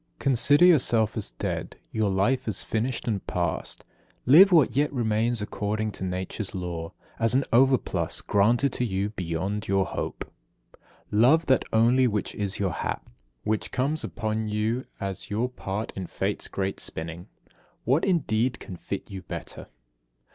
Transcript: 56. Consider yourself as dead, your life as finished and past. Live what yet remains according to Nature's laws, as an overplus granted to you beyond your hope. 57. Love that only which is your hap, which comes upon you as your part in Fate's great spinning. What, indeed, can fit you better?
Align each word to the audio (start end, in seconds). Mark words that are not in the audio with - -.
56. 0.15 0.19
Consider 0.23 0.65
yourself 0.65 1.15
as 1.15 1.31
dead, 1.33 1.75
your 1.91 2.09
life 2.09 2.47
as 2.47 2.63
finished 2.63 3.07
and 3.07 3.23
past. 3.27 3.85
Live 4.25 4.51
what 4.51 4.75
yet 4.75 4.91
remains 4.91 5.43
according 5.43 5.91
to 5.91 6.03
Nature's 6.03 6.55
laws, 6.55 6.91
as 7.19 7.35
an 7.35 7.43
overplus 7.53 8.25
granted 8.25 8.73
to 8.73 8.83
you 8.83 9.09
beyond 9.09 9.67
your 9.67 9.85
hope. 9.85 10.25
57. 11.11 11.21
Love 11.21 11.45
that 11.45 11.65
only 11.71 12.07
which 12.07 12.33
is 12.33 12.57
your 12.57 12.73
hap, 12.73 13.11
which 13.43 13.71
comes 13.71 14.03
upon 14.03 14.47
you 14.47 14.85
as 14.99 15.29
your 15.29 15.47
part 15.47 15.93
in 15.95 16.07
Fate's 16.07 16.47
great 16.47 16.79
spinning. 16.79 17.27
What, 17.85 18.03
indeed, 18.03 18.57
can 18.59 18.77
fit 18.77 19.11
you 19.11 19.21
better? 19.21 19.67